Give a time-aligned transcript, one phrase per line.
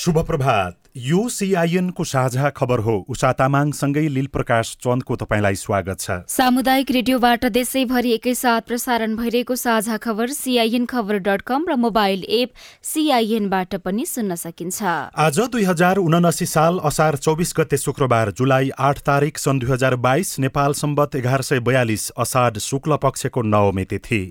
[0.00, 6.16] शुभ प्रभात यो सिआइएनको साझा खबर हो उषा तामाङसँगै लील प्रकाश चन्दको तपाईँलाई स्वागत छ।
[6.26, 12.50] सामुदायिक रेडियोबाट देशैभरि एकैसाथ प्रसारण भइरहेको साझा खबर सिआइएन खबर डट कम र मोबाइल एप
[12.84, 14.82] सिआइएनबाट पनि सुन्न सकिन्छ।
[15.20, 19.96] आज दुई हजार उनासी साल असार चौबिस गते शुक्रबार जुलाई आठ तारिक सन् दुई हजार
[20.00, 24.22] बाइस नेपाल सम्बत एघार सय बयालिस असाढ शुक्ल पक्षको नवमी तिथि।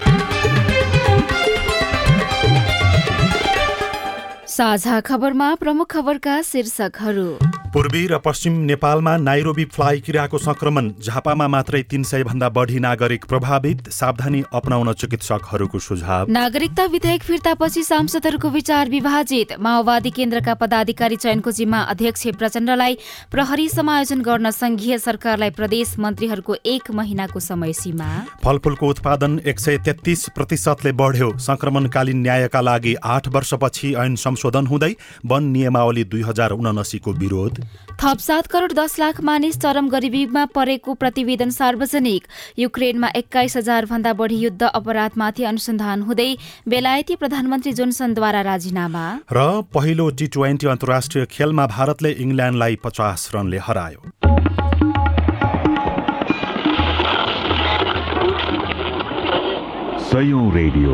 [4.60, 7.28] साझा खबरमा प्रमुख खबरका शीर्षकहरू।
[7.74, 13.26] पूर्वी र पश्चिम नेपालमा नाइरोबी फ्लाइ किराको संक्रमण झापामा मात्रै तीन सय भन्दा बढी नागरिक
[13.26, 21.52] प्रभावित सावधानी अपनाउन चिकित्सकहरूको सुझाव। नागरिकता विधेयक फिर्तापछि सांसदहरूको विचार विभाजित माओवादी केन्द्रका पदाधिकारी चयनको
[21.52, 22.98] जिम्मा अध्यक्ष प्रचण्डलाई
[23.32, 28.10] प्रहरी समायोजन गर्न संघीय सरकारलाई प्रदेश मन्त्रीहरूको एक महिनाको समय सीमा
[28.44, 34.96] फलफूलको उत्पादन एक सय तेत्तिस प्रतिशतले बढ्यो संक्रमणकालीन न्यायका लागि आठ वर्षपछि ऐन संशोधन हुँदै
[35.26, 37.60] वन नियमावली दुई हजार उनासीको विरोध।
[38.02, 42.24] थप सात करोड दस लाख मानिस चरम गरिबीमा परेको प्रतिवेदन सार्वजनिक।
[42.60, 46.36] युक्रेनमा एक्काइस हजार भन्दा बढी युद्ध अपराधमाथि अनुसन्धान हुँदै
[46.68, 54.02] बेलायती प्रधानमन्त्री जोन्सनद्वारा राजीनामा। र पहिलो टी ट्वेन्टी अन्तर्राष्ट्रिय खेलमा भारतले इङ्ल्यान्डलाई पचास रनले हरायो।
[60.10, 60.94] सयौं रेडियो।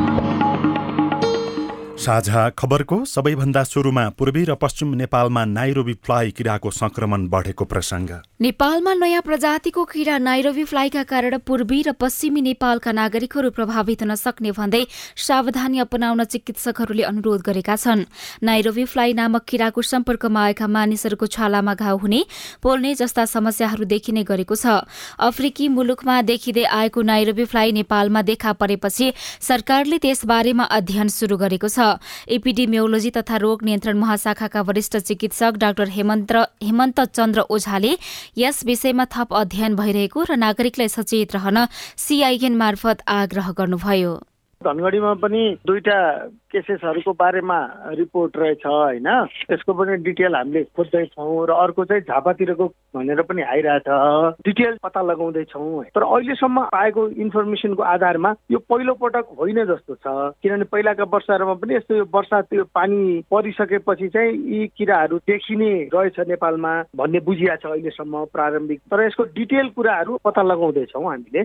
[2.01, 8.09] साझा खबरको सबैभन्दा सुरुमा पूर्वी र पश्चिम नेपालमा नाइरोबी फ्लाइ किराको संक्रमण बढेको प्रसङ्ग।
[8.41, 14.51] नेपालमा नयाँ प्रजातिको किरा नाइरोबी फ्लाइका कारण पूर्वी र पश्चिमी नेपालका नागरिकहरू प्रभावित हुन सक्ने
[14.51, 14.81] भन्दै
[15.15, 18.01] सावधानी अपनाउन चिकित्सकहरूले अनुरोध गरेका छन्।
[18.41, 22.23] नाइरोबी फ्लाइ नामक किराको सम्पर्कमा आएका मानिसहरूको छालामा घाउ हुने
[22.65, 24.89] पोल्ने जस्ता समस्याहरू देखिने गरेको छ।
[25.21, 29.13] अफ्रिकी मुलुकमा देखिँदै आएको नाइरोबी फ्लाइ नेपालमा देखा परेपछि
[29.45, 31.90] सरकारले त्यसबारेमा अध्ययन शुरू गरेको छ।
[32.29, 37.93] एपिडेमियोलोजी तथा रोग नियन्त्रण महाशाखाका वरिष्ठ चिकित्सक डाक्टर हेमन्त चन्द्र ओझाले
[38.37, 41.65] यस विषयमा थप अध्ययन भइरहेको र नागरिकलाई सचेत रहन
[41.97, 44.30] सीआईएन मार्फत आग्रह गर्नुभयो।
[44.63, 45.97] धनगढीमा पनि दुईटा
[46.51, 47.57] केसेसहरूको बारेमा
[47.97, 49.07] रिपोर्ट रहेछ होइन?
[49.47, 53.87] त्यसको पनि डिटेल हामीले खोज्दैछौँ र अर्को चाहिँ झापातिरको भनेर पनि आइरहेछ।
[54.45, 60.05] डिटेल पत्ता लगाउँदैछौँ। तर अहिलेसम्म पाएको इन्फर्मेसनको आधारमा यो पहिलो पटक होइन जस्तो छ।
[60.43, 66.19] किनभने पहिलाका वर्षहरूमा पनि यस्तो यो वर्षा त्यो पानी परिसकेपछि चाहिँ यी किराहरू देखिने रहेछ
[66.27, 71.43] नेपालमा भन्ने बुझिया छ अहिलेसम्म प्रारम्भिक। तर यसको डिटेल कुराहरू पत्ता लगाउँदैछौँ हामीले।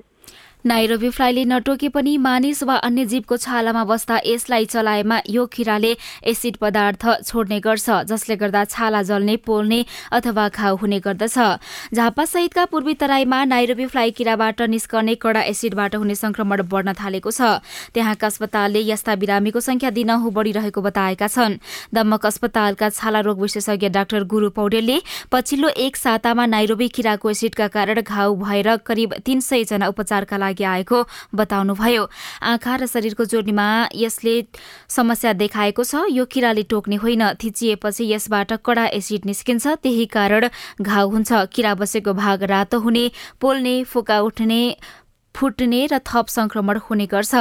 [0.66, 5.92] नाइरोबी फ्लाइले नटोके पनि मानिस वा अन्य जीवको छालामा बस्दा यसलाई चलाएमा यो किराले
[6.26, 9.78] एसिड पदार्थ छोड्ने गर्छ जसले गर्दा छाला जल्ने पोल्ने
[10.12, 11.38] अथवा घाउ हुने गर्दछ।
[11.94, 17.62] झापा सहितका पूर्वी तराईमा नाइरोबी फ्लाइ किराबाट निस्कने कडा एसिडबाट हुने संक्रमण बढ्न थालेको छ।
[17.94, 21.58] त्यहाँका अस्पतालले यस्ता बिरामीको संख्या दिनहुँ बढ़िरहेको बताएका छन्।
[21.94, 24.98] दम्मक अस्पतालका छाला रोग विशेषज्ञ डाक्टर गुरू पौडेलले
[25.30, 30.54] पछिल्लो एक सातामा नाइरोबी किराको एसिडका कारण घाउ भएर करिब तीन सय जना उपचारका लागि
[30.64, 32.08] आएको बताउनुभयो।
[32.42, 34.44] आँखा र शरीरको जोड्नीमा यसले
[34.88, 40.48] समस्या देखाएको छ। यो किराले टोक्ने होइन। थिचिएपछि यसबाट कडा एसिड निस्किन्छ। त्यही कारण
[40.82, 44.76] घाउ हुन्छ। किरा बसेको भाग रातो हुने पोल्ने फुका उठ्ने
[45.36, 47.34] फुट्ने र थप संक्रमण हुने गर्छ।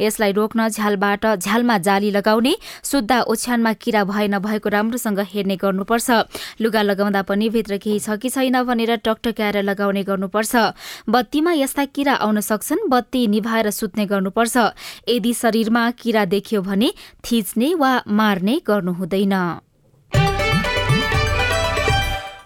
[0.00, 2.54] यसलाई रोक्न झ्यालबाट झ्यालमा जाली लगाउने
[2.84, 6.10] शुद्ध ओछ्यानमा किरा भए नभएको राम्रोसँग हेर्ने गर्नुपर्छ।
[6.62, 10.54] लुगा लगाउँदा पनि भित्र केही छ कि छैन भनेर टकटक्याएर लगाउने गर्नुपर्छ।
[11.10, 14.56] बत्तीमा यस्ता किरा आउन सक्छन् बत्ती निभाएर सुत्ने गर्नुपर्छ।
[15.08, 16.92] यदि शरीरमा किरा देखियो भने
[17.24, 19.34] थिच्ने वा मार्ने गर्नु हुँदैन।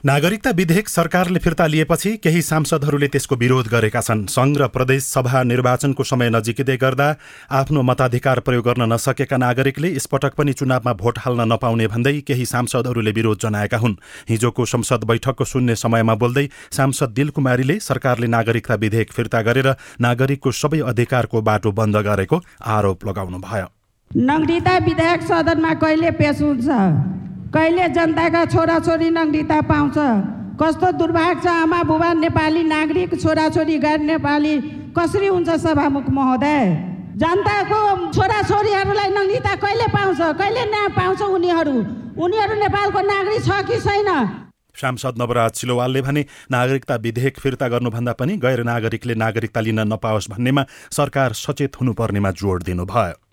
[0.05, 5.43] नागरिकता विधेयक सरकारले फिर्ता लिएपछि केही सांसदहरूले त्यसको विरोध गरेका छन्। संघ र प्रदेश सभा
[5.43, 7.07] निर्वाचनको समय नजिकिँदै गर्दा
[7.51, 13.13] आफ्नो मताधिकार प्रयोग गर्न नसकेका नागरिकले यसपटक पनि चुनावमा भोट हाल्न नपाउने भन्दै केही सांसदहरूले
[13.17, 13.97] विरोध जनाएका हुन्।
[14.29, 20.85] हिजोको संसद बैठकको शून्य समयमा बोल्दै सांसद दिलकुमारीले सरकारले नागरिकता विधेयक फिर्ता गरेर नागरिकको सबै
[20.85, 23.67] अधिकारको बाटो बन्द गरेको आरोप लगाउनुभयो।
[24.11, 26.69] नागरिकता विधेयक सदनमा कहिले पेश हुन्छ?
[27.55, 29.97] कहिले जनताका छोराछोरी नागरिकता पाउँछ?
[30.59, 34.55] कस्तो दुर्भाग्य छ आमा बुबा नेपाली नागरिक छोराछोरी गैर नेपाली?
[34.91, 36.59] कसरी हुन्छ सभामुख महोदय?
[37.15, 37.81] जनताको
[38.11, 40.21] छोराछोरीहरूलाई नागरिकता कहिले पाउँछ?
[40.35, 41.77] कहिले न्याय पाउँछ उनीहरू?
[42.19, 44.11] उनीहरू नेपालको नागरिक छ कि छैन?
[44.75, 50.67] सांसद नवराज सिलोवालले भने नागरिकता विधेयक फिर्ता गर्नुभन्दा पनि गैर नागरिकले नागरिकता लिन नपाओस् भन्नेमा
[50.91, 53.24] सरकार सचेत हुनुपर्नेमा जोड दिनुभयो।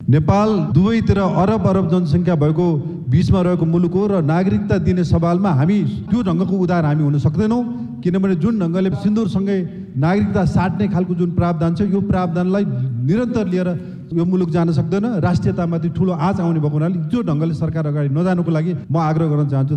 [0.00, 2.66] नेपाल दुवैतिर अरब अरब जनसङ्ख्या भएको
[3.08, 5.78] बिचमा रहेको मुलुक हो र नागरिकता दिने सवालमा हामी
[6.10, 7.62] त्यो ढङ्गको उदाहरण हामी हुन सक्दैनौँ।
[8.04, 9.58] किनभने जुन ढङ्गले सिन्दुरसँगै
[9.96, 12.64] नागरिकता साट्ने खालको जुन प्रावधान छ यो प्रावधानलाई
[13.08, 13.68] निरन्तर लिएर
[14.12, 18.50] यो मुलुक जान सक्दैन। राष्ट्रियतामाथि ठुलो आँच आउने भएको हुनाले त्यो ढङ्गले सरकार अगाडि नजानुको
[18.50, 19.76] लागि म आग्रह गर्न चाहन्छु।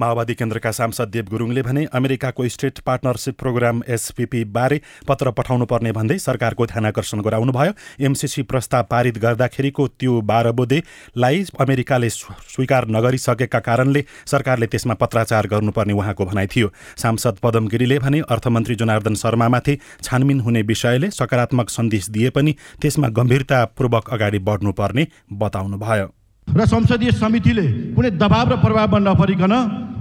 [0.00, 5.92] माओवादी केन्द्रका सांसद देव गुरुङले भने अमेरिकाको स्टेट पार्टनरसिप प्रोग्राम एसपिपी बारे पत्र पठाउनु पर्ने
[5.92, 7.72] भन्दै सरकारको ध्यान आकर्षण गराउनुभयो।
[8.06, 15.92] एमसिसी प्रस्ताव पारित गर्दाखेरिको त्यो बाह्र बोधेलाई अमेरिकाले स्वीकार नगरिसकेका कारणले सरकारले त्यसमा पत्राचार गर्नुपर्ने
[15.92, 22.08] उहाँको भनाइ थियो। सांसद पदम गिरीले भने अर्थमन्त्री जनार्दन शर्मामाथि छानबिन हुने विषयले सकारात्मक सन्देश
[22.10, 26.06] दिए पनि त्यसमा गम्भीरतापूर्वक अगाडि बढ्नुपर्ने बताउनुभयो।
[26.48, 29.54] र संसदीय समितिले कुनै दबाव र प्रभावमा नपरिकन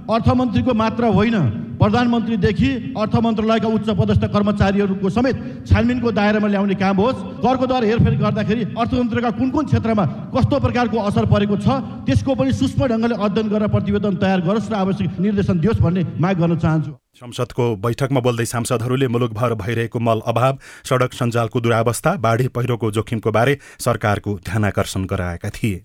[0.06, 1.38] अर्थमन्त्रीको मात्र होइन।
[1.76, 5.36] प्रधानमन्त्रीदेखि अर्थ मन्त्रालयका उच्च पदस्थ कर्मचारीहरूको समेत
[5.68, 10.98] छानबिनको दायरामा ल्याउने काम होस्। करको दर हेरफेर गर्दाखेरि अर्थतन्त्रका कुन कुन क्षेत्रमा कस्तो प्रकारको
[11.10, 11.68] असर परेको छ
[12.08, 16.36] त्यसको पनि सूक्ष्म ढङ्गले अध्ययन गरेर प्रतिवेदन तयार गरोस् र आवश्यक निर्देशन दियोस् भन्ने माग
[16.40, 20.54] गर्न चाहन्छु। संसदको बैठकमा बोल्दै सांसदहरूले मुलुकभर भइरहेको मल अभाव
[20.88, 25.84] सडक सञ्जालको दुरावस्था बाढी पहिरोको जोखिमको बारे सरकारको ध्यानकर्षण गराएका थिए।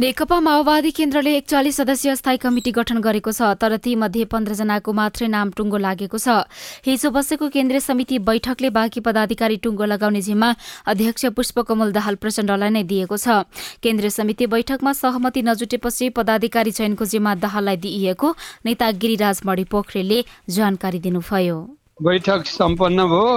[0.00, 5.50] नेकपा माओवादी केन्द्रले एकचालिस सदस्यीय स्थायी कमिटी गठन गरेको छ तर तीमध्ये पन्ध्रजनाको मात्रै नाम
[5.52, 6.48] टुङ्गो लागेको छ।
[6.88, 10.48] हिजो बसेको केन्द्रीय समिति बैठकले बाँकी पदाधिकारी टुङ्गो लगाउने जिम्मा
[10.88, 13.44] अध्यक्ष पुष्पकमल दाहाल प्रचण्डलाई नै दिएको छ।
[13.84, 18.28] केन्द्रीय समिति बैठकमा सहमति नजुटेपछि पदाधिकारी चयनको जिम्मा दाहाललाई दिइएको
[18.64, 21.58] नेता गिरिराज मणि पोखरेलले जानकारी दिनुभयो।
[22.00, 23.32] बैठक सम्पन्न भयो।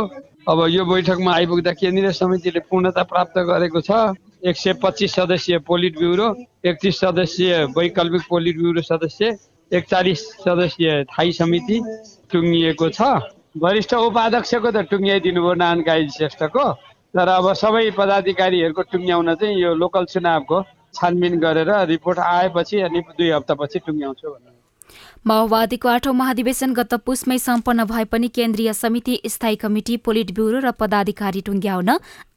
[0.47, 5.97] अब यो बैठकमा आइपुग्दा केन्द्रीय समितिले पूर्णता प्राप्त गरेको छ। एक सय पच्चिस सदस्यीय पोलिट
[5.97, 6.27] ब्युरो
[6.67, 9.25] एकतिस सदस्यीय वैकल्पिक पोलिट ब्युरो सदस्य
[9.71, 11.77] एकचालिस सदस्यीय थाई समिति
[12.31, 13.01] टुङ्गिएको छ।
[13.63, 16.65] वरिष्ठ उपाध्यक्षको त टुङ्ग्याइदिनु भयो नानकाई श्रेष्ठको।
[17.15, 20.57] तर अब सबै पदाधिकारीहरूको टुङ्ग्याउन चाहिँ यो लोकल चुनावको
[20.91, 24.51] छानबिन गरेर रिपोर्ट आएपछि अनि दुई हप्तापछि टुङ्ग्याउँछु भन्नु।
[25.27, 30.71] माओवादीको आठौं महाधिवेशन गत पुसमै सम्पन्न भए पनि केन्द्रीय समिति स्थायी कमिटी पोलिट ब्युरो र
[30.75, 31.89] पदाधिकारी टुङ्ग्याउन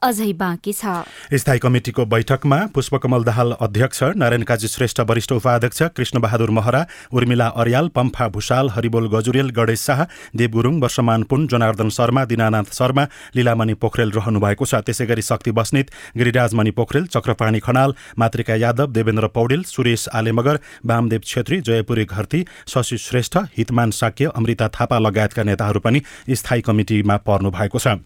[0.06, 1.02] अझै बाँकी छ।
[1.34, 7.88] स्थायी कमिटिको बैठकमा पुष्पकमल दाहाल अध्यक्ष नारायण काजी श्रेष्ठ वरिष्ठ उपाध्यक्ष कृष्णबहादुर महरा उर्मिला अर्याल
[7.96, 10.04] पम्फा भूषाल हरिबोल गजुरेल गणेश शाह
[10.36, 13.04] देव गुरुङ वर्षमान पुन जनार्दन शर्मा दिनानाथ शर्मा
[13.36, 18.86] लीलामणि पोखरेल रहनु भएको छ। त्यसै गरी शक्ति बस्नेत गिरिराजमणि पोखरेल चक्रपाणी खनाल मातृका यादव
[18.92, 25.42] देवेन्द्र पौडेल सुरेश आलेमगर वामदेव छेत्री जयपुरी घरती शशि श्रेष्ठ हितमान साक्य अमृता थापा लगायतका
[25.42, 27.98] नेताहरू पनि स्थायी कमिटीमा पर्नु भएको छ।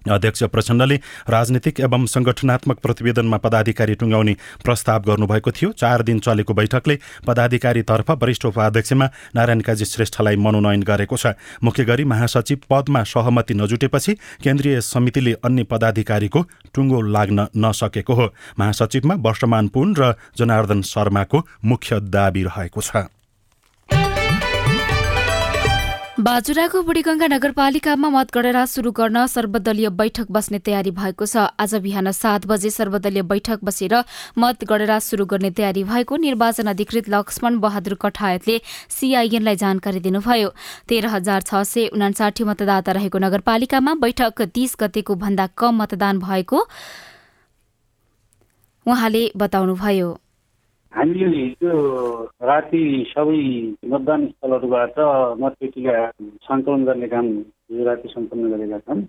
[0.00, 0.96] अध्यक्ष प्रचण्डले
[1.28, 4.34] राजनीतिक एवं संगठनात्मक प्रतिवेदनमा पदाधिकारी टुङ्गाउने
[4.64, 6.96] प्रस्ताव गर्नुभएको थियो। चार दिन चलेको बैठकले
[7.26, 9.06] पदाधिकारीतर्फ वरिष्ठ उपाध्यक्षमा
[9.36, 15.68] नारायण काजी श्रेष्ठलाई मनोनयन गरेको छ। मुख्य गरी महासचिव पदमा सहमति नजुटेपछि केन्द्रीय समितिले अन्य
[15.68, 23.19] पदाधिकारीको टुङ्गो लाग्न नसकेको हो। महासचिवमा वर्षमान पुन र जनार्दन शर्माको मुख्य दावी रहेको छ।
[26.20, 32.44] बाजुराको बुढीगंगा नगरपालिकामा मतगणना शुरू गर्न सर्वदलीय बैठक बस्ने तयारी भएको छ। आज बिहान सात
[32.44, 33.94] बजे सर्वदलीय बैठक बसेर
[34.36, 38.60] मतगणना शुरू गर्ने तयारी भएको निर्वाचन अधिकृत लक्ष्मण बहादुर कठायतले
[38.90, 40.48] सीआईएनलाई जानकारी दिनुभयो।
[40.84, 46.58] तेह्र हजार छ सय उनासाठी मतदाता रहेको नगरपालिकामा बैठक तीस गतेको भन्दा कम मतदान भएको
[48.86, 50.18] उहाँले बताउनुभयो।
[50.92, 51.72] हामीले हिजो
[52.42, 53.40] राति सबै
[53.88, 54.98] मतदान स्थलहरूबाट
[55.40, 55.94] मतपेटिका
[56.44, 59.02] सङ्कलन गर्ने काम हिजो राति सम्पन्न गरेका छन्।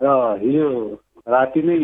[0.00, 0.06] र
[0.40, 0.68] हिजो
[1.28, 1.78] राति नै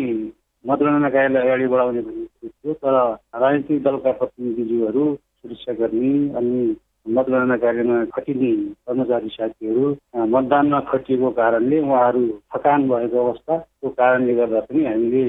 [0.65, 2.95] मतगणना कार्यालय अगाडि बढाउने थियो तर
[3.35, 6.63] राजनीतिक दलका प्रतिनिधिज्यूहरू सुरक्षाकर्मी अनि
[7.09, 8.51] मतगणना कार्यमा खटिने
[8.85, 9.85] कर्मचारी साथीहरू
[10.33, 15.23] मतदानमा खटिएको कारणले उहाँहरू थकान भएको अवस्थाको कारणले गर्दा पनि हामीले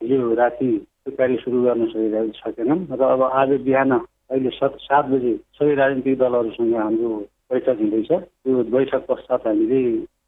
[0.00, 0.70] हिजो राति
[1.10, 6.18] कार्य सुरु गर्न सकेका सकेनौँ र अब आज बिहान अहिले सात सात बजे सबै राजनीतिक
[6.18, 7.10] दलहरूसँग हाम्रो
[7.50, 9.80] बैठक हुँदैछ। त्यो बैठक पश्चात हामीले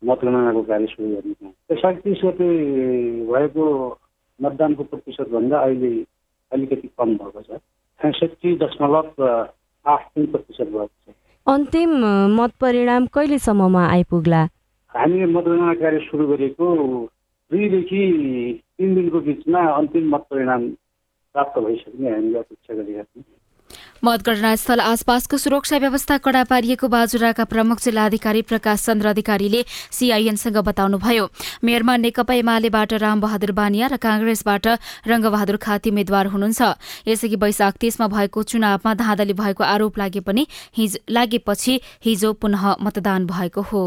[0.05, 2.49] मतगणनाको कार्य सुरु गर्ने यसरी तिस गते
[3.31, 3.65] भएको
[4.41, 5.93] मतदानको प्रतिशतभन्दा अहिले
[6.53, 7.61] अलिकति कम भएको छ।
[8.01, 9.07] छैसठी दशमलव
[9.87, 11.15] आठ तिन प्रतिशत भएको छ।
[11.47, 11.91] अन्तिम
[12.35, 14.43] मत परिणाम कहिलेसम्ममा आइपुग्ला?
[14.95, 16.67] हामीले मतगणना कार्य सुरु गरेको
[17.51, 18.03] दुईदेखि
[18.79, 20.69] तिन दिनको बिचमा अन्तिम मत परिणाम
[21.35, 23.23] प्राप्त भइसक्ने हामीले अपेक्षा गरेका छौँ
[24.05, 31.25] मतगणना स्थल आसपासको सुरक्षा व्यवस्था कडा पारिएको बाजुराका प्रमुख जिल्लाधिकारी प्रकाश चन्द्र अधिकारीले सीआईएनसँग बताउनुभयो।
[31.65, 34.67] मेयरमा नेकपा एमालेबाट रामबहादुर बानिया र कांग्रेसबाट
[35.09, 36.63] रंगबहादुर खाती उम्मेद्वार हुनुहुन्छ।
[37.09, 40.47] यसअघि वैशाख तीसमा भएको चुनावमा धाँधली भएको आरोप लागे पनि
[41.11, 43.85] लागेपछि हिजो पुनः मतदान भएको हो।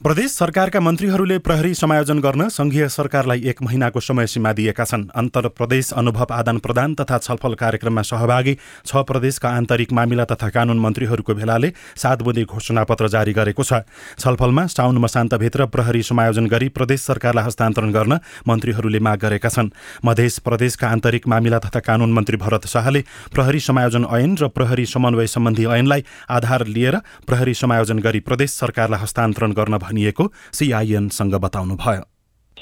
[0.00, 5.48] प्रदेश सरकारका मन्त्रीहरूले प्रहरी समायोजन गर्न संघीय सरकारलाई एक महिनाको समय सीमा दिएका छन्। अन्तर
[5.50, 11.34] प्रदेश अनुभव आदान प्रदान तथा छलफल कार्यक्रममा सहभागी छ प्रदेशका आन्तरिक मामिला तथा कानून मन्त्रीहरूको
[11.34, 13.84] भेलाले सात बुँदे घोषणापत्र जारी गरेको छ।
[14.16, 19.68] छलफलमा साउन मसान्तभित्र प्रहरी समायोजन गरी प्रदेश सरकारलाई हस्तान्तरण गर्न मन्त्रीहरूले माग गरेका छन्।
[20.00, 23.04] मध्य प्रदेशका आन्तरिक मामिला तथा कानून मन्त्री भरत शाहले
[23.36, 26.96] प्रहरी समायोजन ऐन र प्रहरी समन्वय सम्बन्धी ऐनलाई आधार लिएर
[27.28, 32.09] प्रहरी समायोजन गरी प्रदेश सरकारलाई हस्तान्तरण गर्न भनिएको सिआइएनसँग बताउनुभयो।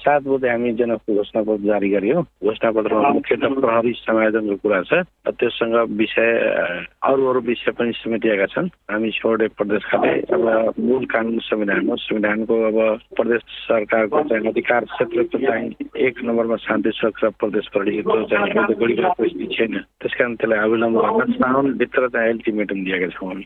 [0.08, 5.04] सात बजे हामी जनकको घोषणापत्र जारी गर्यो। घोषणापत्रमा मुख्यतः प्रहरी समायोजनको कुरा छ।
[5.36, 6.28] त्यससँग विषय
[7.04, 11.96] अरू अरू विषय पनि समेटिएका छन्। हामी छोडे प्रदेश खाले अब मूल कानुन संविधान हो।
[12.08, 12.78] संविधानको अब
[13.20, 15.68] प्रदेश सरकारको चाहिँ अधिकार क्षेत्रको चाहिँ
[16.08, 18.48] एक नम्बरमा शान्ति सुरक्षा प्रदेश प्रहरीको चाहिँ
[19.12, 23.44] परिस्थिति छैन। त्यस कारण त्यसलाई अविलम्ब गर्न साउनभित्र चाहिँ अल्टिमेटम दिएका छौँ हामी।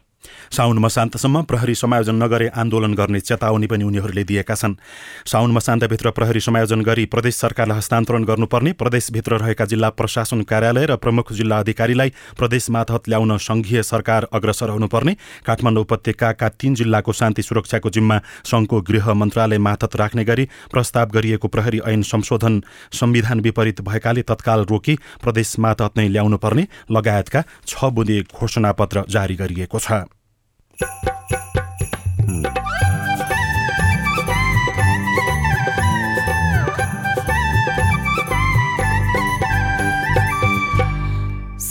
[0.55, 4.79] साउन मसान्तसम्म प्रहरी समायोजन नगरे आन्दोलन गर्ने चेतावनी पनि उनीहरूले दिएका छन्।
[5.27, 10.97] साउन मसान्तभित्र प्रहरी समायोजन गरी प्रदेश सरकारलाई हस्तान्तरण गर्नुपर्ने प्रदेशभित्र रहेका जिल्ला प्रशासन कार्यालय र
[11.01, 15.17] प्रमुख जिल्ला अधिकारीलाई प्रदेश माथत ल्याउन संघीय सरकार अग्रसर हुनुपर्ने
[15.47, 21.49] काठमाडौँ उपत्यकाका तीन जिल्लाको शान्ति सुरक्षाको जिम्मा संघको गृह मन्त्रालय माथत राख्ने गरी प्रस्ताव गरिएको
[21.49, 22.63] प्रहरी ऐन संशोधन
[23.01, 29.79] संविधान विपरीत भएकाले तत्काल रोकी प्रदेश मातहत नै ल्याउनुपर्ने लगायतका छ बुँदे घोषणापत्र जारी गरिएको
[29.79, 30.05] छ।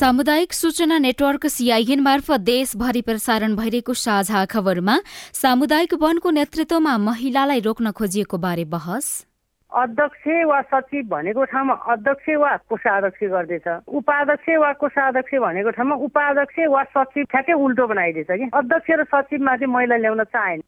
[0.01, 4.95] सामुदायिक सूचना नेटवर्क सीआईएन मार्फत देशभरि प्रसारण भइरहेको साझा खबरमा
[5.37, 9.09] सामुदायिक वनको नेतृत्वमा महिलालाई रोक्न खोजिएको बारे बहस।
[9.71, 16.57] अध्यक्ष वा सचिव भनेको ठाउँमा अध्यक्ष वा कोषाध्यक्ष गर्दैछ। उपाध्यक्ष वा कोषाध्यक्ष भनेको ठाउँमा उपाध्यक्ष
[16.73, 20.61] वा सचिव ठ्याक्कै उल्टो बनाइदिएछ कि। अध्यक्ष र सचिवमा चाहिँ महिला ल्याउन चाहेन।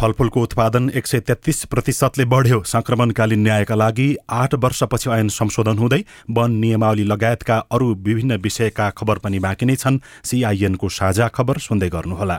[0.00, 6.02] फलफूलको उत्पादन एक सय तेत्तिस प्रतिशतले बढ्यो। संक्रमणकालीन न्यायका लागि आठ वर्षपछि ऐन संशोधन हुँदै
[6.30, 11.88] वन नियमावली लगायतका अरू विभिन्न विषयका खबर पनि बाँकी नै छन्। सिआइएनको साझा खबर सुन्दै
[11.88, 12.38] गर्नुहोला।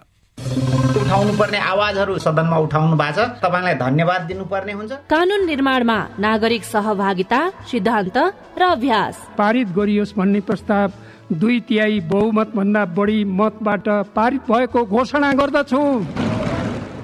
[1.02, 7.40] उठाउनु पर्ने आवाजहरू सदनमा उठाउनु भएको छ। तपाईँलाई धन्यवाद दिनुपर्ने हुन्छ। कानून निर्माणमा नागरिक सहभागिता
[7.68, 8.18] सिद्धान्त
[8.58, 10.90] र अभ्यास। पारित गरियोस् भन्ने प्रस्ताव
[11.32, 15.82] दुई तिहाई बहुमत भन्दा बढी मतबाट पारित भएको घोषणा गर्दछु।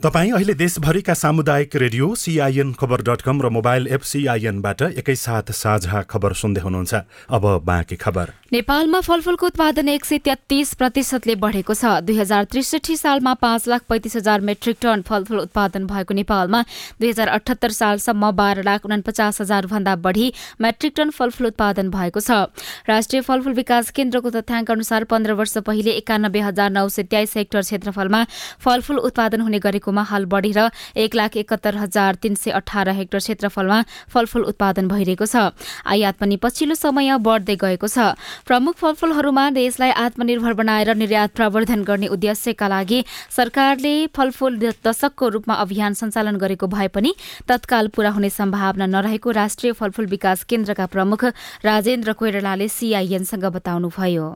[0.00, 6.00] तपाईँ अहिले देशभरिका सामुदायिक radio CIN Khabar dot com र मोबाइल एप सिआइएनबाट एकैसाथ साझा
[6.08, 6.94] खबर सुन्दै हुनुहुन्छ।
[7.28, 12.96] अब बाँकी खबर। नेपालमा फलफूलको उत्पादन एक सय तेत्तीस प्रतिशतले बढेको छ। दुई हजार त्रिसठी
[12.96, 16.62] सालमा पाँच लाख पैंतिस हजार मेट्रिक टन फलफूल उत्पादन भएको नेपालमा
[16.96, 20.32] दुई हजार अठहत्तर सालसम्म बाह्र लाख उनपचास हजार भन्दा बढ़ी
[20.64, 22.48] मेट्रिक टन फलफूल उत्पादन भएको छ।
[22.88, 27.68] राष्ट्रिय फलफूल विकास केन्द्रको तथ्याङ्क अनुसार पन्ध्र वर्ष पहिले एकानब्बे हजार नौ सय तेइस हेक्टर
[27.68, 28.24] क्षेत्रफलमा
[28.64, 29.58] फलफूल उत्पादन हुने
[29.90, 33.78] गरेकोमा हाल बढेर एक लाख एकहत्तर हजार तीन सय अठार हेक्टर क्षेत्रफलमा
[34.08, 35.50] फलफूल उत्पादन भइरहेको छ।
[35.84, 38.14] आयात पनि पछिल्लो समय बढ्दै गएको छ।
[38.46, 45.92] प्रमुख फलफूलहरूमा देशलाई आत्मनिर्भर बनाएर निर्यात प्रवर्धन गर्ने उद्देश्यका लागि सरकारले फलफूल दशकको रूपमा अभियान
[45.94, 47.14] सञ्चालन गरेको भए पनि
[47.48, 51.24] तत्काल पूरा हुने सम्भावना नरहेको राष्ट्रिय फलफूल विकास केन्द्रका प्रमुख
[51.64, 54.26] राजेन्द्र कोइरालाले सीआईएनसँग बताउनुभयो।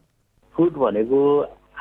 [0.54, 1.20] फुड भनेको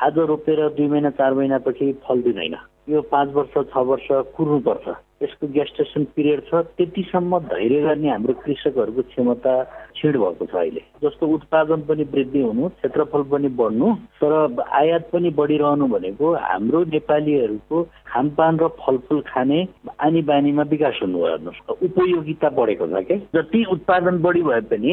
[0.02, 2.54] आज रोपेर दुई महिना चार महिनापछि फल दिँदैन।
[2.88, 4.88] यो पाँच वर्ष छ वर्ष कुर्नुपर्छ।
[5.22, 9.54] यसको गेस्टेसन पिरियड छ त्यतिसम्म धैर्य गर्ने हाम्रो कृषकहरूको क्षमता
[9.94, 13.88] क्षीण भएको छ अहिले। जस्तो उत्पादन पनि वृद्धि हुनु क्षेत्रफल पनि बढ्नु
[14.20, 14.32] तर
[14.74, 19.58] आयात पनि बढिरहनु भनेको हाम्रो नेपालीहरूको खानपान र फलफुल खाने
[20.00, 24.92] आनी बानीमा विकास हुनु हेर्नुहोस् उपयोगिता बढेको छ क्या। जति उत्पादन बढी भए पनि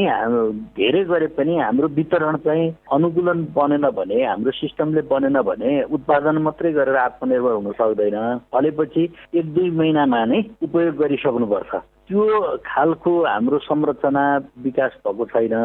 [0.77, 6.71] धेरै गरे पनि हाम्रो वितरण चाहिँ अनुकूलन बनेन भने हाम्रो सिस्टमले बनेन भने उत्पादन मात्रै
[6.73, 8.17] गरेर आत्मनिर्भर हुन सक्दैन।
[8.53, 9.03] फलेपछि
[9.35, 11.81] एक दुई महिनामा नै उपयोग गरिसक्नुपर्छ।
[12.11, 14.23] त्यो खालको हाम्रो संरचना
[14.59, 15.55] विकास भएको छैन।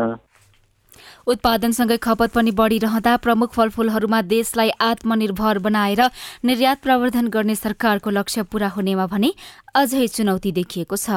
[1.26, 6.03] उत्पादनसँगै खपत पनि बढ़िरहँदा प्रमुख फलफूलहरूमा देशलाई आत्मनिर्भर बनाएर
[6.45, 9.33] निर्यात प्रवर्धन गर्ने सरकारको लक्ष्य पूरा हुनेमा भने
[9.75, 11.11] अझै चुनौती देखिएको छ।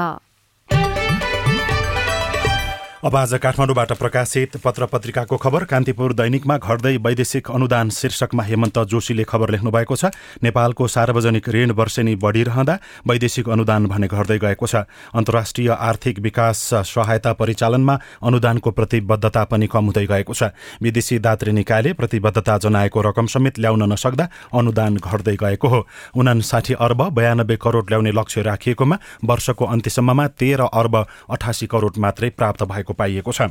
[3.00, 9.24] अब आज काठमाडौँबाट प्रकाशित पत्र पत्रिकाको खबर। कान्तिपुर दैनिकमा घट्दै वैदेशिक अनुदान शीर्षकमा हेमन्त जोशीले
[9.24, 10.12] खबर लेख्नु भएको छ।
[10.44, 12.76] नेपालको सार्वजनिक ऋण वर्षेनी बढ़िरहँदा
[13.08, 14.84] वैदेशिक अनुदान भने घट्दै गएको छ।
[15.16, 16.58] अन्तर्राष्ट्रिय आर्थिक विकास
[16.92, 20.52] सहायता परिचालनमा अनुदानको प्रतिबद्धता पनि कम हुँदै गएको छ।
[20.84, 25.80] विदेशी दात्री निकायले प्रतिबद्धता जनाएको रकम समेत ल्याउन नसक्दा अनुदान घट्दै गएको हो।
[26.20, 30.96] उनासाठी अर्ब बयानब्बे करोड़ ल्याउने लक्ष्य राखिएकोमा वर्षको अन्त्यसम्ममा तेह्र अर्ब
[31.32, 33.42] अठासी करोड़ मात्रै प्राप्त भएको पाइएको छ।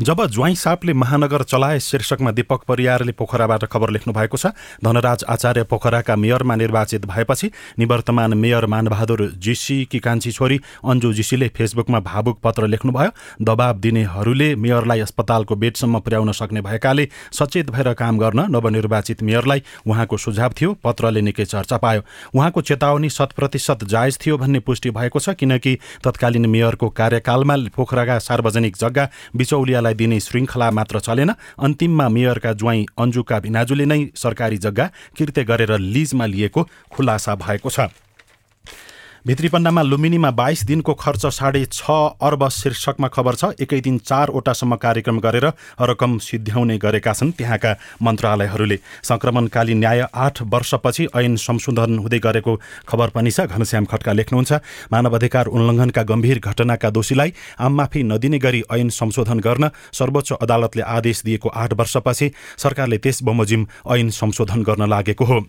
[0.00, 4.46] जब ज्वाइँ सापले महानगर चलाए शीर्षकमा दीपक परियारले पोखराबाट खबर लेख्नु भएको छ
[4.84, 12.00] धनराज आचार्य पोखराका मेयरमा निर्वाचित भएपछि निवर्तमान मेयर मानबहादुर जीसीकी कान्छी छोरी अन्जु जीसीले फेसबुकमा
[12.00, 13.10] भावुक पत्र लेख्नुभयो।
[13.42, 20.16] दबाब दिनेहरूले मेयरलाई अस्पतालको बेडसम्म पुर्याउन सक्ने भएकाले सचेत भएर काम गर्न नवनिर्वाचित मेयरलाई उहाँको
[20.16, 22.02] सुझाव थियो पत्रले निकै चर्चा पायो।
[22.34, 28.18] उहाँको चेतावनी शत प्रतिशत जायज थियो भन्ने पुष्टि भएको छ किनकि तत्कालीन मेयरको कार्यकालमा पोखराका
[28.18, 34.58] सार्वजनिक जग्गा बिचौलिया जग्गालाई दिने श्रृङ्खला मात्र चलेन। अन्तिममा मेयरका ज्वाइँ अन्जुका भिनाजुले नै सरकारी
[34.58, 37.92] जग्गा किर्ते गरेर लिजमा लिएको खुलासा भएको छ।
[39.26, 44.76] भित्री पन्नामा लुम्बिनीमा बाइस दिनको खर्च साढे छ अर्ब शीर्षकमा खबर छ एकै दिन चारवटासम्म
[44.76, 45.46] कार्यक्रम गरेर
[45.80, 53.08] रकम सिद्ध्याउने गरेका छन् त्यहाँका मन्त्रालयहरूले। संक्रमणकालीन न्याय आठ वर्षपछि ऐन संशोधन हुँदै गरेको खबर
[53.16, 54.52] पनि छ। घनश्याम खड्का लेख्नुहुन्छ
[54.92, 57.32] मानव अधिकार उल्लङ्घनका गम्भीर घटनाका दोषीलाई
[57.64, 63.66] आममाफी नदिने गरी ऐन संशोधन गर्न सर्वोच्च अदालतले आदेश दिएको आठ वर्षपछि सरकारले त्यस बमोजिम
[63.88, 65.44] ऐन संशोधन गर्न लागेको हो।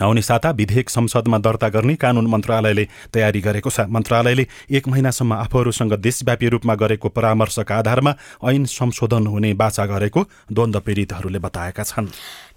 [0.00, 5.92] आउने साता विधेयक संसदमा दर्ता गर्ने कानून मन्त्रालयले तयारी गरेको छ। मन्त्रालयले एक महिनासम्म आफूहरूसँग
[6.00, 12.08] देशव्यापी रूपमा गरेको परामर्शका आधारमा ऐन संशोधन हुने बाचा गरेको द्वन्द पीडितहरूले बताएका छन्।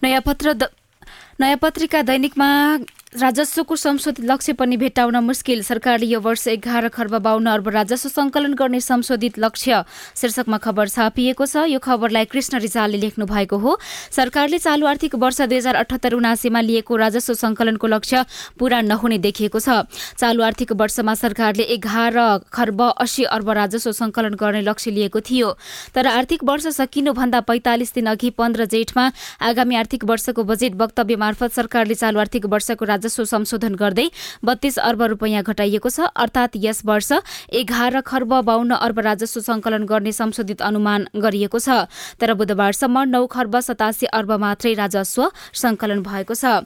[0.03, 0.55] नयाँ पत्र
[1.35, 2.47] नयाँ पत्रिका दैनिकमा
[3.15, 8.54] राजस्वको संशोधित लक्ष्य पनि भेट्टाउन मुस्किल। सरकारले यो वर्ष एघार खर्ब बाहन्न अर्ब राजस्व संकलन
[8.54, 9.84] गर्ने संशोधित लक्ष्य
[10.15, 13.78] शीर्षकमा खबर छापिएको छ। यो खबरलाई कृष्ण रिजालले लेख्नु भएको हो।
[14.12, 18.25] सरकारले चालु आर्थिक वर्ष दुई हजार अठहत्तर उनासीमा लिएको राजस्व संकलनको लक्ष्य
[18.60, 19.88] पूरा नहुने देखिएको छ।
[20.19, 22.19] चालु आर्थिक वर्षमा सरकारले एघार
[22.51, 25.56] खर्ब अस्सी अर्ब राजस्व संकलन गर्ने लक्ष्य लिएको थियो।
[25.95, 31.54] तर आर्थिक वर्ष सकिनुभन्दा पैंतालिस दिन अघि पन्ध्र जेठमा आगामी आर्थिक वर्षको बजेट वक्तव्य मार्फत
[31.54, 34.07] सरकारले चालु आर्थिक वर्षको संशोधन गर्दै
[34.41, 37.11] बत्तीस अर्ब रूपियाँ घटाइएको छ। अर्थात यस वर्ष
[37.53, 41.85] एघार खर्ब बाहन्न अर्ब राजस्व संकलन गर्ने संशोधित अनुमान गरिएको छ।
[42.19, 46.65] तर बुधबारसम्म नौ खर्ब सतासी अर्ब मात्रै राजस्व संकलन भएको छ।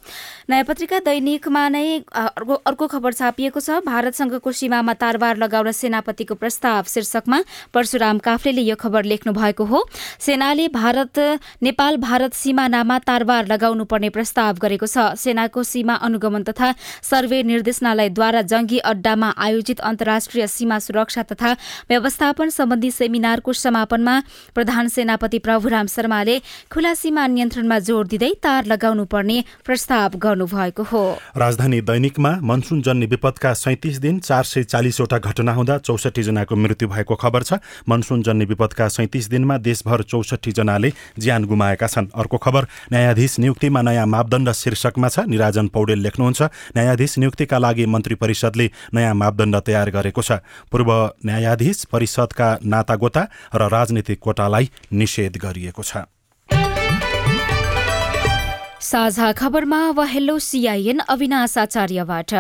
[0.50, 7.40] नयाँ पत्रिका दैनिकमा नै अर्को खबर छापिएको छ। भारतसँगको सीमामा तारबार लगाउन सेनापतिको प्रस्ताव। शीर्षकमा
[7.74, 9.80] परशुराम काफ्लेले यो खबर लेख्नु भएको हो।
[10.20, 11.20] सेनाले भारत
[11.62, 18.42] नेपाल भारत सीमानामा तारबार लगाउनु पर्ने प्रस्ताव गरेको छ। सेनाको सीमा अनुगमन तथा सर्वे निर्देशनालयद्वारा
[18.44, 21.52] जंगी अड्डामा आयोजित अन्तर्राष्ट्रिय सीमा सुरक्षा तथा
[21.90, 24.16] व्यवस्थापन सम्बन्धी सेमिनारको समापनमा
[24.56, 26.40] प्रधान सेनापति प्रभुराम शर्माले
[26.72, 31.04] खुला सीमा नियन्त्रणमा जोड़ दिँदै तार लगाउनु पर्ने प्रस्ताव गर्नुभएको हो।
[31.38, 36.88] राजधानी दैनिकमा मनसुन जन्य विपदका सैतिस दिन चार सय चालिसवटा घटना हुँदा चौसठी जनाको मृत्यु
[36.90, 42.38] भएको खबर छ। मनसुन जन्य विपदका सैतिस दिनमा देशभर चौसठी जनाले ज्यान गुमाएका छन्। अर्को
[42.38, 46.42] खबर न्यायाधीश नियुक्तिमा नयाँ मापदण्ड शीर्षकमा छ। निराजन पौडेल लेख्नुहुन्छ।
[46.74, 50.90] न्यायाधीश नियुक्तिका लागि मन्त्री परिषदले नयाँ मापदण्ड तयार गरेको छ। पूर्व
[51.26, 56.10] न्यायाधीश परिषदका नातागोता र राजनीतिक कोटालाई निषेध गरिएको छ।
[58.82, 62.34] साझा खबरमा अब हेलो सिआइएन अविनाश आचार्यबाट।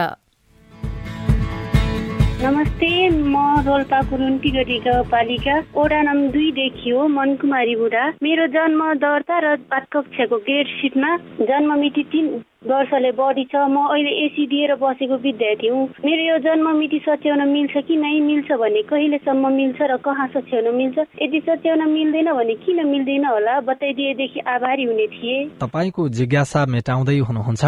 [2.40, 3.36] नमस्ते म
[3.68, 9.84] रोल्पा कुरुन्टी गढी गाउँपालिका ओडा नम्बर दुईदेखि हो मनकुमारी बुढा। मेरो जन्म दर्ता र पाठ
[9.92, 11.10] कक्षाको सिटमा
[11.44, 12.28] जन्म मिति तिन
[12.64, 17.44] वर्षले बढी छ। म अहिले एसी दिएर बसेको विद्यार्थी हुँ। मेरो यो जन्म मिति सच्याउन
[17.50, 20.98] मिल्छ कि नै मिल्छ भने कहिलेसम्म मिल्छ र कहाँ सच्याउन मिल्छ?
[21.20, 23.60] यदि सच्याउन मिल्दैन भने किन मिल्दैन होला?
[23.68, 27.64] बताइदिएदेखि आभारी हुने थिए। तपाईँको जिज्ञासा मेटाउँदै हुनुहुन्छ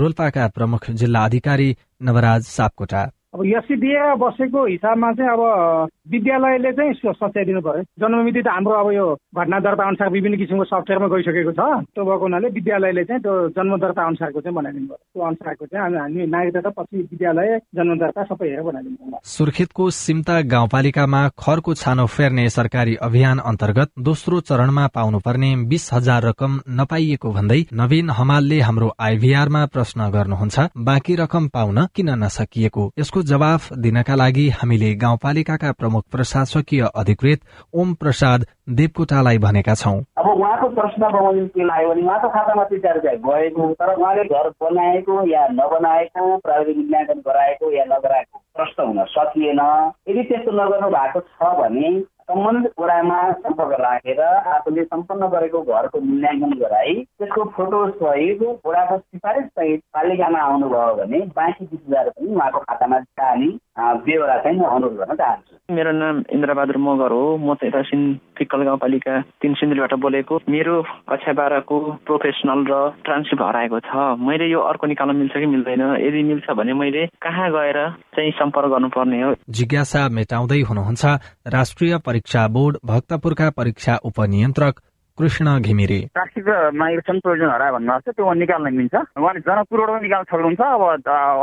[0.00, 1.68] रोल्पाका प्रमुख जिल्ला अधिकारी
[2.08, 3.02] नवराज सापकोटा।
[3.34, 8.88] अब एससी दिएर बसेको हिसाबमा चाहिँ अब विद्यालयले चाहिँ सच्याइदिनु पर्यो जन्ममिति त हाम्रो अब
[8.92, 9.06] यो
[9.38, 11.60] घटना दर्ता अनुसार विभिन्न किसिमको सफ्टवेयरमा गइसकेको छ।
[11.94, 15.82] त्यो भएको हुनाले विद्यालयले चाहिँ त्यो जन्म दर्ता अनुसारको चाहिँ बनाइदिनु पर्यो त्यो अनुसारको चाहिँ
[15.84, 21.74] हामी हामी नागरिकता पछि विद्यालय जन्म दर्ता सबै हेरेर बनाइदिनु पर्यो सुर्खेतको सिम्ता गाउँपालिकामा खरको
[21.74, 28.60] छानो फेर्ने सरकारी अभियान अन्तर्गत दोस्रो चरणमा पाउनुपर्ने बीस हजार रकम नपाइएको भन्दै नवीन हमालले
[28.60, 32.84] हाम्रो आइभीआरमा प्रश्न गर्नुहुन्छ। बाँकी रकम पाउन किन नसकिएको?
[32.98, 37.40] यसको जवाफ दिनका लागि हामीले गाउँपालिकाका प्रमुख प्रशासकीय अधिकृत
[37.74, 42.78] ओम प्रसाद देवकोटालाई भनेका छौं। अब उहाँको प्रश्न बमोजिम के लाग्यो भने उहाँको खातामा तिन
[42.78, 48.86] चार रुपियाँ गएको तर उहाँले घर बनाएको या नबनाएको प्राविधिक मूल्याङ्कन गराएको या नगराएको प्रश्न
[48.86, 49.60] हुन सकिएन।
[50.08, 56.52] यदि त्यस्तो नगर्नु भएको छ भने सम्बन्धित वडामा सम्पर्क राखेर आफूले सम्पन्न गरेको घरको मूल्याङ्कन
[56.58, 62.58] गराई त्यसको फोटो सहित वडाको सिफारिस सहित पालिकामा आउनुभयो भने बाँकी बिस हजार पनि उहाँको
[62.60, 68.02] खातामा जाने बेहोरा चाहिँ अनुरोध गर्न चाहन्छु। मेरो नाम इन्द्रबहादुर मगर हो। म चाहिँ रसिन
[68.38, 73.90] फिक्कल गाउँपालिका तिन सिन्धुलीबाट बोलेको। मेरो कक्षा बाह्रको प्रोफेसनल र ट्रान्सक्रिप्ट हराएको छ।
[74.22, 75.82] मैले यो अर्को निकाल्न मिल्छ कि मिल्दैन?
[76.06, 77.78] यदि मिल्छ भने मैले कहाँ गएर
[78.14, 79.34] चाहिँ सम्पर्क गर्नुपर्ने हो?
[79.50, 81.04] जिज्ञासा मेटाउँदै हुनुहुन्छ
[81.50, 84.74] राष्ट्रिय परीक्षा बोर्ड भक्तपुरका परीक्षा उपनियन्त्रक
[85.18, 90.60] कृष्ण घिमिरे। राष्ट्रिय माइग्रेसन प्रोभिजन हरायो भन्नुभएको छ त्यो निकाल्न मिल्छ। उहाँले जनकपुरबाट निकाल्न सक्नुहुन्छ
[90.74, 90.82] अब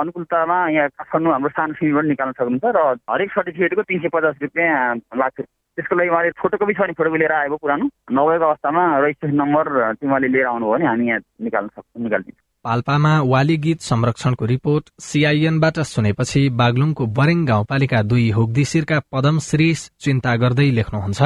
[0.02, 4.96] अनुकूलतामा यहाँ काठमाडौँ हाम्रो सानो सिमीबाट निकाल्न सक्नुहुन्छ र हरेक सर्टिफिकेटको तिन सय पचास रुपियाँ
[5.16, 9.66] लाग्छ। त्यसको लागि उहाँले फोटोकपी छ भने फोटोकपी लिएर आएको पुरानो नभएको अवस्थामा रजिस्ट्रेसन नम्बर
[10.04, 15.80] उहाँले लिएर आउनुभयो भने हामी यहाँ निकाल्न सक्छौँ निकालिदिन्छौँ। पाल्पामा वाली गीत संरक्षणको रिपोर्ट सीआईएनबाट
[15.88, 21.22] सुनेपछि बागलुङको बरेङ गाउँपालिका दुई हुगदिशिरका पदम श्री चिन्ता गर्दै लेख्नुहुन्छ।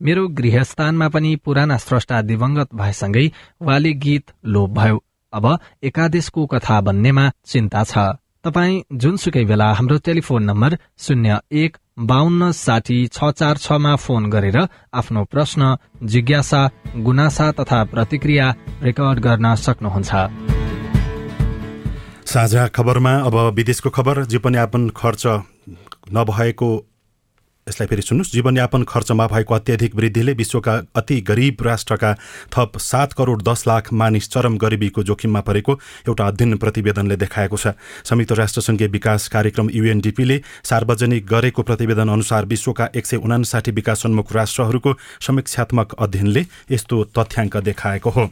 [0.00, 3.26] मेरो गृहस्थानमा पनि पुराना स्रष्टा दिवंगत भएसँगै
[3.62, 5.46] वाली गीत लोप भयो। अब
[5.82, 7.98] एकादेशको कथा बन्नेमा चिन्ता छ।
[8.44, 14.58] तपाई जुनसुकै बेला हाम्रो टेलिफोन नम्बर शून्य एक बाहन्न साठी छ चार छमा फोन गरेर
[14.94, 16.60] आफ्नो प्रश्न जिज्ञासा
[16.96, 18.46] गुनासा तथा प्रतिक्रिया
[18.82, 20.12] रेकर्ड गर्न सक्नुहुन्छ।
[22.26, 25.26] साझा खबरमा अब विदेशको खबर जीवनयापन खर्च
[26.12, 26.70] नभएको
[27.66, 32.12] यसलाई फेरि सुन्नुहोस्। जीवनयापन खर्चमा भएको अत्याधिक वृद्धिले विश्वका अति गरिब राष्ट्रका
[32.54, 35.72] थप सात करोड दस लाख मानिस चरम गरिबीको जोखिममा परेको
[36.06, 37.74] एउटा अध्ययन प्रतिवेदनले देखाएको छ।
[38.06, 44.94] संयुक्त राष्ट्रसङ्घीय विकास कार्यक्रम युएनडिपीले सार्वजनिक गरेको प्रतिवेदन अनुसार विश्वका एक सय उनासाठी विकासोन्मुख राष्ट्रहरूको
[45.26, 48.30] समीक्षात्मक अध्ययनले यस्तो तथ्याङ्क देखाएको हो।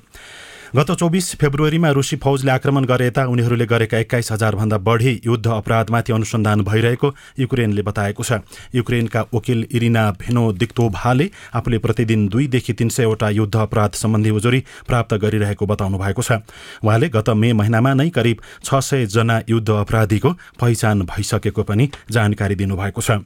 [0.74, 6.12] गत चौबिस फेब्रुअरीमा रुसी फौजले आक्रमण गरे यता उनीहरूले गरेका एक्काइस हजारभन्दा बढी युद्ध अपराधमाथि
[6.12, 8.42] अनुसन्धान भइरहेको युक्रेनले बताएको छ।
[8.74, 15.14] युक्रेनका वकिल इरिना भेनो दिक्तोभाले आफूले प्रतिदिन दुईदेखि तीन सयवटा युद्ध अपराध सम्बन्धी उजुरी प्राप्त
[15.22, 16.42] गरिरहेको बताउनु भएको छ।
[16.82, 22.54] उहाँले गत मे महिनामा नै करिब छ सय जना युद्ध अपराधीको पहिचान भइसकेको पनि जानकारी
[22.56, 23.22] दिनुभएको छ।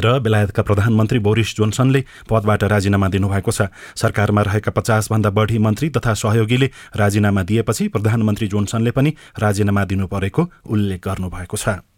[0.00, 6.14] र बेलायतका प्रधानमन्त्री बोरिस जोन्सनले पदबाट राजीनामा दिनुभएको छ। सरकारमा रहेका पचासभन्दा बढी मन्त्री तथा
[6.14, 11.91] सहयोगीले राजीनामा दिएपछि प्रधानमन्त्री जोन्सनले पनि राजीनामा दिनु परेको उल्लेख गर्नुभएको छ।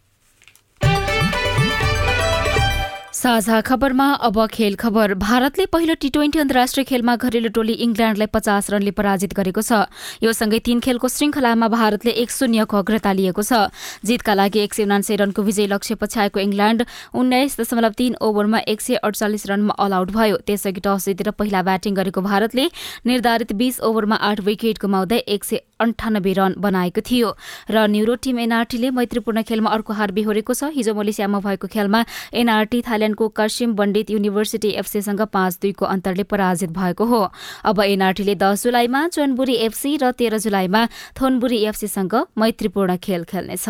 [3.25, 8.69] साझा खबरमा अब खेल खबर। भारतले पहिलो टी ट्वेन्टी अन्तर्राष्ट्रिय खेलमा घरेलु टोली इङ्ल्याण्डलाई पचास
[8.71, 9.89] रनले पराजित गरेको छ।
[10.21, 13.73] यो सँगै तीन खेलको श्रृङ्खलामा भारतले एक शून्यको अग्रता लिएको छ।
[14.05, 16.85] जितका लागि एक सय उनान्सय रनको विजय लक्ष्य पछ्याएको इङ्ल्याण्ड
[17.17, 21.63] उन्नाइस दशमलव तीन ओभरमा एक सय अडचालिस रनमा अल आउट भयो। त्यसअघि टस जितेर पहिला
[21.65, 22.69] ब्याटिङ गरेको भारतले
[23.09, 27.29] निर्धारित बीस ओभरमा आठ विकेट गुमाउँदै एक सय अन्ठानब्बे रन बनाएको थियो।
[27.71, 32.01] र न्युरो टीम एनआरटीले मैत्रीपूर्ण खेलमा अर्को हार बिहोरेको छ। हिजो मलेसियामा भएको खेलमा
[32.33, 37.23] एनआरटी थाइल्याण्डको कर्सिम बण्डित युनिभर्सिटी एफसीसँग पाँच दुईको अन्तरले पराजित भएको हो।
[37.65, 43.69] अब एनआरटीले दस जुलाईमा चोनबुरी एफसी र तेह्र जुलाईमा थोनबुरी एफसीसँग मैत्रीपूर्ण खेल खेल्नेछ।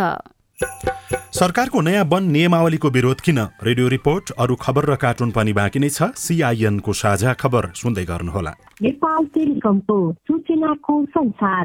[1.35, 3.39] सरकारको नयाँ वन नियमावलीको विरोध किन?
[3.59, 8.53] रेडियो रिपोर्ट अरू खबर र कार्टुन पनि बाँकी नै छ। सिआइएनको साझा खबर सुन्दै गर्नुहोला।
[8.83, 9.97] नेपाल टेलिकमको
[10.31, 11.65] सूचनाको संसार।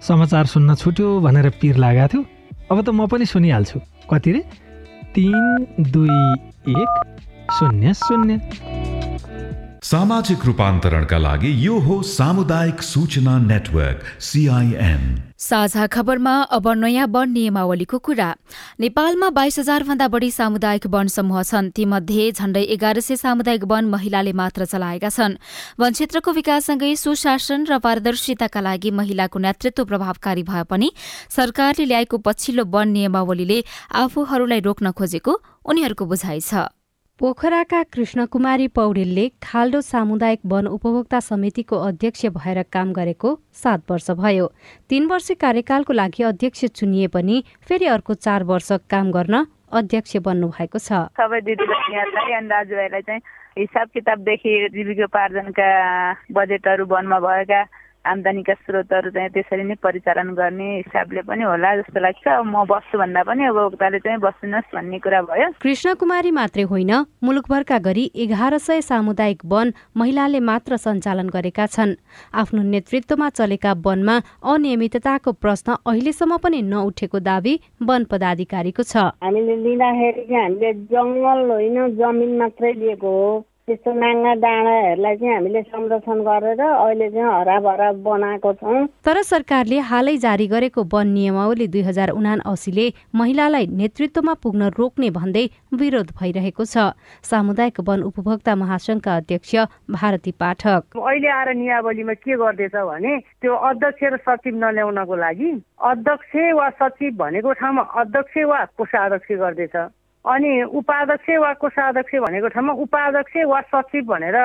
[0.00, 2.24] समाचार सुन्न छुट्यो भनेर पिर लागेको थियो।
[2.70, 4.40] अब त म पनि सुनिहाल्छु। कति रे?
[5.14, 6.18] तिन दुई
[6.72, 6.90] एक
[7.52, 8.40] शून्य शून्य।
[9.90, 15.02] सामाजिक रूपान्तरणका लागि यो हो सामुदायिक सूचना नेटवर्क सिआइएन
[15.34, 18.28] साझा खबरमा अब नयाँ वन नियमावलीको कुरा।
[18.80, 23.90] नेपालमा बाइस हजार भन्दा बढ़ी सामुदायिक वन समूह छन्। तीमध्ये झण्डै एघार सय सामुदायिक वन
[23.90, 25.38] महिलाले मात्र चलाएका छन्।
[25.80, 30.92] वन क्षेत्रको विकाससँगै सुशासन र पारदर्शिताका लागि महिलाको नेतृत्व प्रभावकारी भए पनि
[31.34, 33.62] सरकारले ल्याएको पछिल्लो वन नियमावलीले
[34.06, 35.32] आफूहरूलाई रोक्न खोजेको
[35.66, 36.70] उनीहरूको बुझाइ छ।
[37.20, 44.46] पोखराका कृष्णकुमारी पौडेलले खाल्डो सामुदायिक वन उपभोक्ता समितिको अध्यक्ष भएर काम गरेको सात वर्ष भयो।
[44.88, 50.48] तीन वर्ष कार्यकालको लागि अध्यक्ष चुनिए पनि फेरि अर्को चार वर्ष काम गर्न अध्यक्ष बन्नु
[50.48, 53.20] भएको छ। सबै दिदीबहिनीहरूलाई अनि दाजुभाइलाई चाहिँ
[53.58, 55.68] हिसाब किताबदेखि जीविकोपार्जनका
[56.32, 57.60] बजेटहरू वनमा भएका
[58.04, 62.98] आम्दानीका स्रोतहरू चाहिँ त्यसरी नै परिचालन गर्ने हिसाबले पनि होला जस्तो लाग्छ। अब म बस्छु
[62.98, 68.56] भन्दा पनि उपभोक्ताले चाहिँ बस्नुहोस् भन्ने कुरा भयो। कृष्ण कुमारी मात्रै होइन मुलुकभरका गरी एघार
[68.58, 71.94] सय सामुदायिक वन महिलाले मात्र सञ्चालन गरेका छन्।
[72.34, 74.16] आफ्नो नेतृत्वमा चलेका वनमा
[74.48, 81.78] अनियमितताको प्रश्न अहिलेसम्म पनि नउठेको दावी वन पदाधिकारीको छ। हामीले लिँदाखेरि चाहिँ हामीले जङ्गल होइन
[82.00, 83.30] जमिन मात्रै लिएको हो।
[83.70, 90.16] त्यस्तो नाङ्गा डाँडाहरूलाई चाहिँ हामीले संरक्षण गरेर अहिले चाहिँ हराभरा बनाएको छौँ। तर सरकारले हालै
[90.18, 95.44] जारी गरेको वन नियमावली दुई हजार उना असीले महिलालाई नेतृत्वमा पुग्न रोक्ने भन्दै
[95.78, 99.54] विरोध भइरहेको छ। सामुदायिक वन उपभोक्ता महासंघका अध्यक्ष
[99.94, 106.34] भारती पाठक। अहिले आएर नियावलीमा के गर्दैछ भने त्यो अध्यक्ष र सचिव नल्याउनको लागि अध्यक्ष
[106.58, 109.76] वा सचिव भनेको ठाउँमा अध्यक्ष वा कोषाध्यक्ष गर्दैछ।
[110.20, 114.36] अनि उपाध्यक्ष वा कोषाध्यक्ष भनेको ठाउँमा उपाध्यक्ष वा सचिव भनेर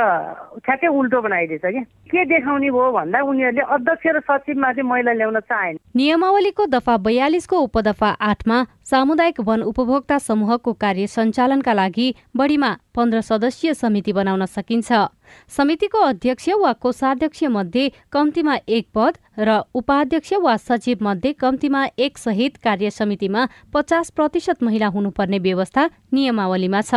[0.63, 5.39] ठ्याक्कै उल्टो बनाइदिएछ कि। के देखाउने भयो भन्दा उनीहरूले अध्यक्ष र सचिवमा चाहिँ महिला ल्याउन
[5.39, 8.57] चाहेन। नियमावलीको दफा बयालिसको उपदफा आठमा
[8.87, 12.07] सामुदायिक वन उपभोक्ता समूहको कार्य सञ्चालनका लागि
[12.37, 14.91] बढीमा पन्ध्र सदस्यीय समिति बनाउन सकिन्छ।
[15.57, 22.17] समितिको अध्यक्ष वा कोषाध्यक्ष मध्ये कम्तीमा एक पद र उपाध्यक्ष वा सचिव मध्ये कम्तीमा एक
[22.17, 26.95] सहित कार्य समितिमा पचास प्रतिशत महिला हुनुपर्ने व्यवस्था नियमावलीमा छ।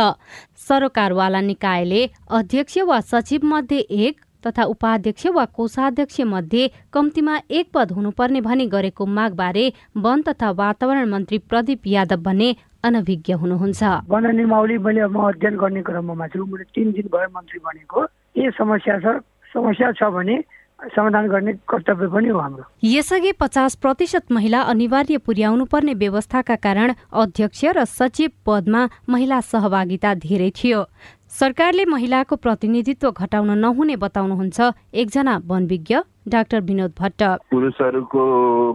[0.67, 7.91] सरोकारवाला निकायले अध्यक्ष वा सचिव मध्ये एक तथा उपाध्यक्ष वा कोषाध्यक्ष मध्ये कम्तीमा एक पद
[7.91, 14.77] हुनुपर्ने भनी गरेको मागबारे वन तथा वातावरण मन्त्री प्रदीप यादव भने अनभिज्ञ हुनुहुन्छ। वन नियमावली
[14.79, 17.99] मैले म अध्ययन गर्ने क्रममा छु। मैले तिन दिन भयो मन्त्री बनेको।
[18.35, 19.19] के समस्या छ
[19.53, 20.37] समस्या छ भने
[20.79, 26.93] समाधान गर्ने कर्तव्य पनि हो हाम्रो। यसअघि पचास प्रतिशत महिला अनिवार्य पुर्याउनु पर्ने व्यवस्थाका कारण
[27.11, 30.83] अध्यक्ष र सचिव पदमा महिला सहभागिता धेरै थियो।
[31.29, 34.59] सरकारले महिलाको प्रतिनिधित्व घटाउन नहुने बताउनुहुन्छ
[34.93, 35.97] एकजना वनविज्ञ
[36.29, 38.23] डाक्टर विनोद भट्ट। पुरुषहरूको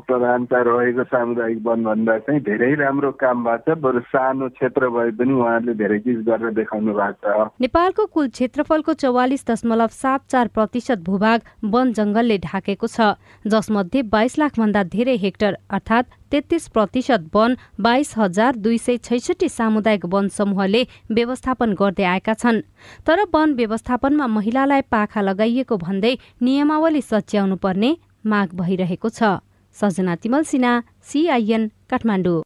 [0.09, 5.11] प्रधानता रहेको सामुदायिक वन भन्दा चाहिँ धेरै राम्रो काम भएको छ। बरु सानो क्षेत्र भए
[5.19, 10.49] पनि उहाँहरूले धेरै चिज गरेर देखाउनु भएको छ। नेपालको कुल क्षेत्रफलको चौवालिस दशमलव सात चार
[10.55, 13.14] प्रतिशत भूभाग वन जंगलले ढाकेको छ।
[13.47, 19.49] जसमध्ये बाइस लाख भन्दा धेरै हेक्टर अर्थात् तेत्तीस प्रतिशत वन बाइस हजार दुई सय छैसठी
[19.49, 22.59] सामुदायिक वन समूहले व्यवस्थापन गर्दै आएका छन्।
[23.07, 27.90] तर वन व्यवस्थापनमा महिलालाई पाखा लगाइएको भन्दै नियमावली सच्याउनु पर्ने
[28.27, 29.38] माग भइरहेको छ।
[29.77, 30.73] सजना तिमल सिन्हा
[31.07, 32.42] सिआइएन काठमाडौँ।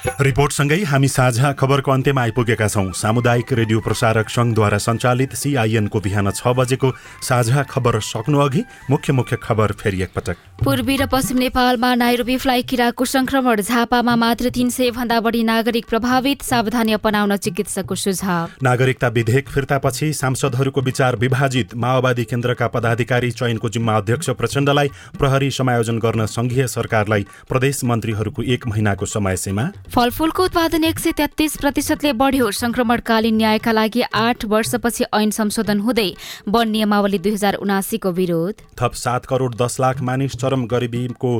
[0.00, 6.56] रिपोर्टसँगै हामी साझा खबरको अन्त्यमा आइपुगेका छौँ। सामुदायिक रेडियो प्रसारक सङ्घद्वारा सञ्चालित सिआइएनको बिहान छ
[6.56, 6.88] बजेको
[7.20, 12.62] साझा खबर सक्नु अघि मुख्य मुख्य खबर फेरि एकपटक। पूर्वी र पश्चिम नेपालमा नाइरोबी फ्लाइ
[12.64, 19.08] किराको संक्रमण झापामा मात्र तीन सय भन्दा बढी नागरिक प्रभावित सावधानी अपनाउन चिकित्सकको सुझाव। नागरिकता
[19.10, 24.88] विधेयक फिर्तापछि सांसदहरूको विचार विभाजित माओवादी केन्द्रका पदाधिकारी चयनको जिम्मा अध्यक्ष प्रचण्डलाई
[25.20, 31.12] प्रहरी समायोजन गर्न संघीय सरकारलाई प्रदेश मन्त्रीहरूको एक महिनाको समय सीमा फलफूलको उत्पादन एक सय
[31.18, 36.10] तेत्तीस प्रतिशतले बढ्यो। संक्रमणकालीन न्यायका लागि आठ वर्षपछि ऐन संशोधन हुँदै
[36.46, 41.32] वन नियमावली दुई हजार उनासीको विरोध। थप सात करोड दस लाख मानिस चरम गरिबीको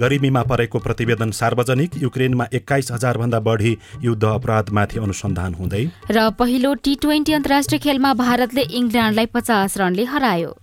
[0.00, 6.74] गरिबीमा परेको प्रतिवेदन सार्वजनिक। युक्रेनमा एक्काइस हजार भन्दा बढी युद्ध अपराधमाथि अनुसन्धान हुँदै। र पहिलो
[6.80, 10.56] टी ट्वेन्टी अन्तर्राष्ट्रिय खेलमा भारतले इङ्ल्यान्डलाई पचास रनले हरायो।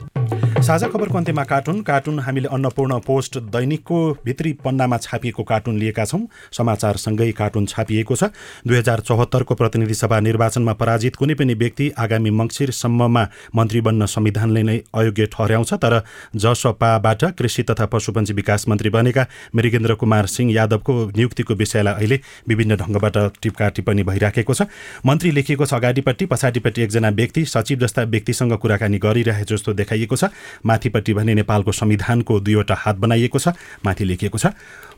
[0.67, 6.19] साझा खबरको अन्त्यमा कार्टुन। कार्टुन हामीले अन्नपूर्ण पोस्ट दैनिकको भित्री पन्नामा छापिएको कार्टुन लिएका छौँ।
[6.51, 8.23] समाचारसँगै कार्टुन छापिएको छ।
[8.67, 13.23] दुई हजार चौहत्तरको प्रतिनिधि सभा निर्वाचनमा पराजित कुनै पनि व्यक्ति आगामी मङ्सिरसम्ममा
[13.55, 16.03] मन्त्री बन्न संविधानले नै अयोग्य ठहर्याउँछ तर
[16.35, 19.25] जसपाबाट कृषि तथा पशुपन्छी विकास मन्त्री बनेका
[19.55, 24.67] मृगेन्द्र कुमार सिंह यादवको नियुक्तिको विषयलाई अहिले विभिन्न ढङ्गबाट टिप्का टिप्पणी भइराखेको छ।
[25.07, 30.33] मन्त्री लेखिएको छ अगाडिपट्टि पछाडिपट्टि एकजना व्यक्ति सचिव जस्ता व्यक्तिसँग कुराकानी गरिरहे जस्तो देखाइएको छ।
[30.65, 33.47] माथिपट्टि भने नेपालको संविधानको दुईवटा हात बनाइएको छ
[33.85, 34.53] माथि लेखिएको छ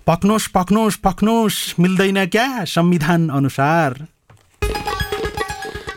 [0.08, 4.08] पक्नुहोस् पक्नुहोस् पक्नुहोस् मिल्दैन क्या संविधान अनुसार?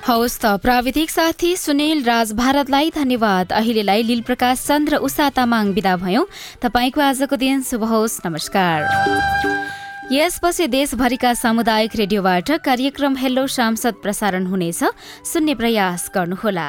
[0.07, 5.97] हवस् त प्राविधिक साथी सुनिल राज भारतलाई धन्यवाद। अहिलेलाई लील प्रकाश चन्द्र उषा तामाङ विदा
[5.97, 6.27] भयौँ।
[6.63, 8.79] तपाईँको आजको दिन शुभ होस्। नमस्कार।
[10.13, 14.85] यसपछि देशभरिका सामुदायिक रेडियोबाट कार्यक्रम हेलो सांसद प्रसारण हुनेछ।
[15.25, 16.69] सुन्ने प्रयास गर्नुहोला।